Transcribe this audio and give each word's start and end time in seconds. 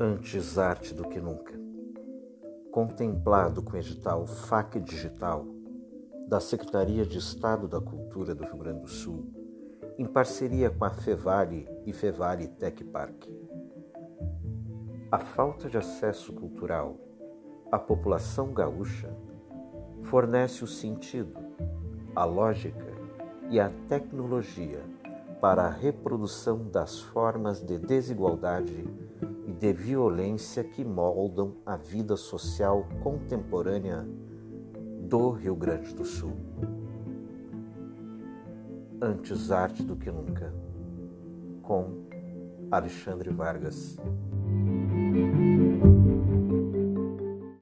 antes 0.00 0.56
arte 0.58 0.94
do 0.94 1.08
que 1.08 1.20
nunca. 1.20 1.58
Contemplado 2.70 3.60
com 3.62 3.72
o 3.72 3.76
edital 3.76 4.28
FAC 4.28 4.78
Digital 4.78 5.44
da 6.28 6.38
Secretaria 6.38 7.04
de 7.04 7.18
Estado 7.18 7.66
da 7.66 7.80
Cultura 7.80 8.32
do 8.32 8.44
Rio 8.44 8.58
Grande 8.58 8.82
do 8.82 8.88
Sul, 8.88 9.26
em 9.98 10.06
parceria 10.06 10.70
com 10.70 10.84
a 10.84 10.90
Fevale 10.90 11.68
e 11.84 11.92
Fevale 11.92 12.46
Tech 12.46 12.84
Park. 12.84 13.24
A 15.10 15.18
falta 15.18 15.68
de 15.68 15.76
acesso 15.76 16.32
cultural 16.32 16.96
à 17.72 17.78
população 17.78 18.52
gaúcha 18.52 19.10
fornece 20.02 20.62
o 20.62 20.66
sentido, 20.68 21.34
a 22.14 22.24
lógica 22.24 22.86
e 23.50 23.58
a 23.58 23.68
tecnologia 23.88 24.80
para 25.40 25.62
a 25.62 25.70
reprodução 25.70 26.68
das 26.68 27.00
formas 27.00 27.60
de 27.60 27.78
desigualdade 27.78 28.86
de 29.58 29.72
violência 29.72 30.62
que 30.62 30.84
moldam 30.84 31.56
a 31.66 31.76
vida 31.76 32.16
social 32.16 32.86
contemporânea 33.02 34.06
do 35.02 35.30
Rio 35.30 35.56
Grande 35.56 35.92
do 35.94 36.04
Sul. 36.04 36.36
Antes 39.00 39.50
arte 39.50 39.82
do 39.82 39.96
que 39.96 40.10
nunca, 40.10 40.54
com 41.62 42.06
Alexandre 42.70 43.30
Vargas. 43.30 43.96